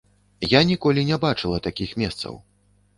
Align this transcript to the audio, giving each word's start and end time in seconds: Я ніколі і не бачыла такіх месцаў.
Я 0.53 0.61
ніколі 0.71 1.05
і 1.05 1.11
не 1.11 1.21
бачыла 1.27 1.63
такіх 1.69 1.95
месцаў. 2.05 2.33